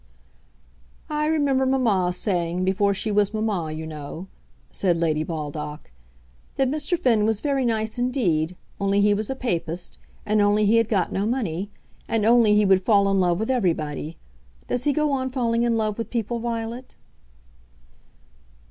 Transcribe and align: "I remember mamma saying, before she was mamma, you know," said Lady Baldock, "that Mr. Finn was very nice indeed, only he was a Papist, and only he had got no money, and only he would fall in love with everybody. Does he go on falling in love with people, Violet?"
"I 1.11 1.27
remember 1.27 1.63
mamma 1.63 2.11
saying, 2.13 2.65
before 2.65 2.91
she 2.91 3.11
was 3.11 3.35
mamma, 3.35 3.71
you 3.71 3.85
know," 3.85 4.25
said 4.71 4.97
Lady 4.97 5.23
Baldock, 5.23 5.91
"that 6.55 6.71
Mr. 6.71 6.97
Finn 6.97 7.23
was 7.23 7.39
very 7.39 7.65
nice 7.65 7.99
indeed, 7.99 8.55
only 8.79 8.99
he 9.01 9.13
was 9.13 9.29
a 9.29 9.35
Papist, 9.35 9.99
and 10.25 10.41
only 10.41 10.65
he 10.65 10.77
had 10.77 10.89
got 10.89 11.11
no 11.11 11.27
money, 11.27 11.69
and 12.07 12.25
only 12.25 12.55
he 12.55 12.65
would 12.65 12.81
fall 12.81 13.11
in 13.11 13.19
love 13.19 13.39
with 13.39 13.51
everybody. 13.51 14.17
Does 14.67 14.85
he 14.85 14.91
go 14.91 15.11
on 15.11 15.29
falling 15.29 15.61
in 15.61 15.77
love 15.77 15.99
with 15.99 16.09
people, 16.09 16.39
Violet?" 16.39 16.95